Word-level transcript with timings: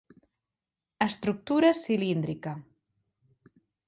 Estructura 1.07 1.69
cilíndrica. 1.83 2.53